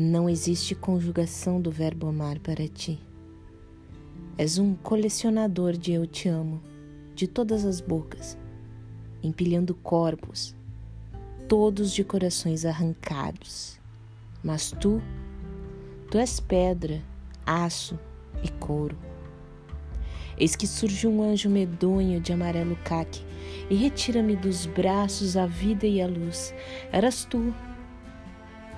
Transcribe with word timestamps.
Não 0.00 0.30
existe 0.30 0.76
conjugação 0.76 1.60
do 1.60 1.72
verbo 1.72 2.06
amar 2.06 2.38
para 2.38 2.68
ti. 2.68 3.00
És 4.36 4.56
um 4.56 4.72
colecionador 4.76 5.72
de 5.72 5.90
eu 5.90 6.06
te 6.06 6.28
amo, 6.28 6.62
de 7.16 7.26
todas 7.26 7.64
as 7.64 7.80
bocas, 7.80 8.38
empilhando 9.20 9.74
corpos, 9.74 10.54
todos 11.48 11.92
de 11.92 12.04
corações 12.04 12.64
arrancados. 12.64 13.80
Mas 14.40 14.70
tu, 14.70 15.02
tu 16.08 16.16
és 16.16 16.38
pedra, 16.38 17.02
aço 17.44 17.98
e 18.40 18.48
couro. 18.50 18.96
Eis 20.38 20.54
que 20.54 20.68
surge 20.68 21.08
um 21.08 21.20
anjo 21.20 21.50
medonho 21.50 22.20
de 22.20 22.32
amarelo 22.32 22.78
caque 22.84 23.24
e 23.68 23.74
retira-me 23.74 24.36
dos 24.36 24.64
braços 24.64 25.36
a 25.36 25.44
vida 25.44 25.88
e 25.88 26.00
a 26.00 26.06
luz. 26.06 26.54
Eras 26.92 27.24
tu 27.24 27.52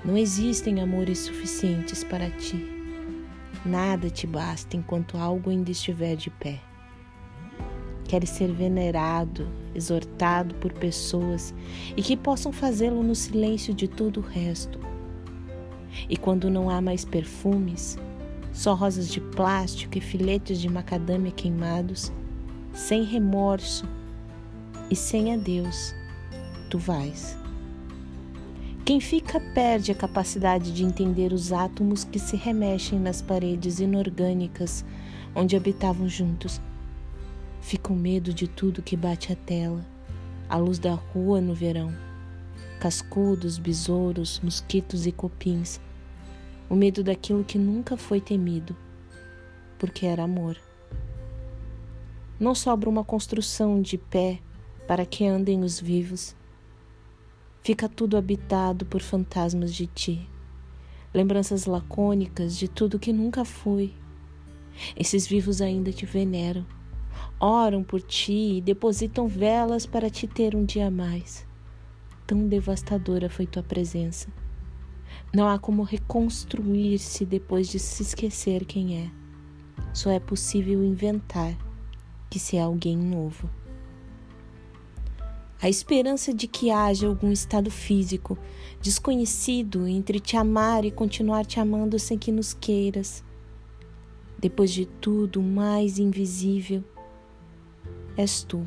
não 0.05 0.17
existem 0.17 0.81
amores 0.81 1.19
suficientes 1.19 2.03
para 2.03 2.31
ti. 2.31 2.81
Nada 3.65 4.09
te 4.09 4.27
basta 4.27 4.77
enquanto 4.77 5.19
algo 5.19 5.51
ainda 5.51 5.71
estiver 5.71 6.17
de 6.17 6.31
pé. 6.31 6.61
Queres 8.05 8.31
ser 8.31 8.51
venerado, 8.53 9.47
exortado 9.75 10.55
por 10.57 10.73
pessoas 10.73 11.55
e 11.97 12.03
que 12.03 12.17
possam 12.17 12.53
fazê-lo 12.53 13.03
no 13.03 13.15
silêncio 13.15 13.75
de 13.75 13.87
todo 13.87 14.19
o 14.19 14.23
resto. 14.23 14.81
E 16.09 16.17
quando 16.17 16.51
não 16.51 16.71
há 16.71 16.81
mais 16.81 17.05
perfumes, 17.05 17.99
só 18.53 18.75
rosas 18.75 19.09
de 19.09 19.21
plástico 19.21 19.99
e 19.99 20.01
filetes 20.01 20.61
de 20.61 20.69
macadâmia 20.69 21.31
queimados, 21.31 22.11
sem 22.73 23.05
remorso 23.05 23.89
e 24.91 24.97
sem 24.97 25.35
adeus, 25.35 25.95
tu 26.69 26.79
vais. 26.79 27.40
Quem 28.85 28.99
fica 28.99 29.39
perde 29.39 29.93
a 29.93 29.95
capacidade 29.95 30.73
de 30.73 30.85
entender 30.85 31.33
os 31.33 31.53
átomos 31.53 32.03
que 32.03 32.19
se 32.19 32.35
remexem 32.35 32.99
nas 32.99 33.23
paredes 33.23 33.79
inorgânicas 33.79 34.85
onde 35.35 35.57
habitavam 35.57 36.09
juntos. 36.09 36.61
Fica 37.61 37.89
com 37.89 37.95
medo 37.95 38.33
de 38.33 38.49
tudo 38.49 38.83
que 38.83 38.97
bate 38.97 39.33
a 39.33 39.37
tela, 39.37 39.85
a 40.49 40.57
luz 40.57 40.79
da 40.79 40.95
rua 40.95 41.41
no 41.41 41.55
verão, 41.55 41.95
cascudos, 42.81 43.59
besouros, 43.59 44.41
mosquitos 44.43 45.07
e 45.07 45.13
cupins. 45.13 45.79
O 46.69 46.75
medo 46.75 47.05
daquilo 47.05 47.45
que 47.45 47.59
nunca 47.59 47.97
foi 47.97 48.21
temido, 48.21 48.75
porque 49.79 50.07
era 50.07 50.25
amor. 50.25 50.57
Não 52.41 52.55
sobra 52.55 52.89
uma 52.89 53.05
construção 53.05 53.81
de 53.81 53.99
pé 53.99 54.41
para 54.89 55.05
que 55.05 55.27
andem 55.27 55.63
os 55.63 55.79
vivos 55.79 56.35
Fica 57.63 57.91
tudo 57.91 58.17
habitado 58.17 58.87
por 58.87 59.03
fantasmas 59.03 59.75
de 59.75 59.87
ti, 59.87 60.27
lembranças 61.13 61.67
lacônicas 61.67 62.57
de 62.57 62.67
tudo 62.67 62.99
que 62.99 63.13
nunca 63.13 63.45
foi. 63.45 63.93
Esses 64.97 65.27
vivos 65.27 65.61
ainda 65.61 65.93
te 65.93 66.07
veneram, 66.07 66.65
oram 67.39 67.85
por 67.85 68.01
ti 68.01 68.57
e 68.57 68.61
depositam 68.63 69.29
velas 69.29 69.85
para 69.85 70.09
te 70.09 70.27
ter 70.27 70.57
um 70.57 70.65
dia 70.65 70.91
mais. 70.91 71.47
Tão 72.27 72.49
devastadora 72.49 73.29
foi 73.29 73.47
tua 73.47 73.63
presença. 73.63 74.29
Não 75.31 75.47
há 75.47 75.59
como 75.59 75.83
reconstruir-se 75.83 77.27
depois 77.27 77.69
de 77.69 77.79
se 77.79 78.03
esquecer 78.03 78.65
quem 78.65 79.03
é. 79.03 79.11
Só 79.93 80.11
é 80.11 80.19
possível 80.19 80.83
inventar 80.83 81.55
que 82.31 82.39
se 82.39 82.57
é 82.57 82.63
alguém 82.63 82.97
novo 82.97 83.51
a 85.63 85.69
esperança 85.69 86.33
de 86.33 86.47
que 86.47 86.71
haja 86.71 87.07
algum 87.07 87.31
estado 87.31 87.71
físico 87.71 88.39
desconhecido 88.81 89.87
entre 89.87 90.19
te 90.19 90.37
amar 90.37 90.87
e 90.87 90.91
continuar 90.91 91.45
te 91.45 91.61
amando 91.61 91.99
sem 91.99 92.17
que 92.17 92.33
nos 92.33 92.55
queiras. 92.55 93.23
Depois 94.39 94.71
de 94.71 94.87
tudo, 94.87 95.43
mais 95.43 95.99
invisível 95.99 96.83
és 98.17 98.43
tu. 98.43 98.67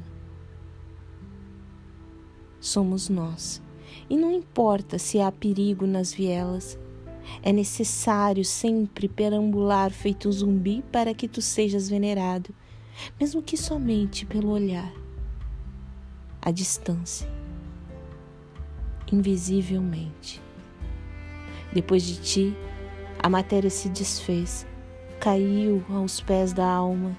Somos 2.60 3.10
nós. 3.10 3.62
E 4.08 4.16
não 4.16 4.32
importa 4.32 5.00
se 5.00 5.20
há 5.20 5.32
perigo 5.32 5.88
nas 5.88 6.14
vielas, 6.14 6.78
é 7.42 7.52
necessário 7.52 8.46
sempre 8.46 9.08
perambular 9.08 9.92
feito 9.92 10.32
zumbi 10.32 10.84
para 10.92 11.14
que 11.14 11.28
tu 11.28 11.42
sejas 11.42 11.90
venerado, 11.90 12.54
mesmo 13.20 13.42
que 13.42 13.58
somente 13.58 14.26
pelo 14.26 14.50
olhar 14.50 15.03
à 16.44 16.52
distância, 16.52 17.28
invisivelmente. 19.10 20.42
Depois 21.72 22.04
de 22.04 22.20
ti, 22.20 22.58
a 23.18 23.30
matéria 23.30 23.70
se 23.70 23.88
desfez, 23.88 24.68
caiu 25.22 25.82
aos 25.90 26.20
pés 26.20 26.52
da 26.52 26.68
alma, 26.68 27.16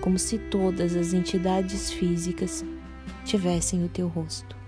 como 0.00 0.18
se 0.18 0.38
todas 0.38 0.96
as 0.96 1.12
entidades 1.12 1.92
físicas 1.92 2.64
tivessem 3.24 3.84
o 3.84 3.88
teu 3.88 4.08
rosto. 4.08 4.61